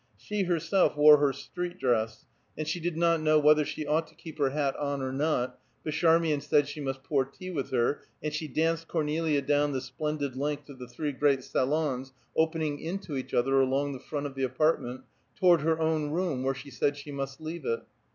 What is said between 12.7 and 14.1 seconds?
into each other along the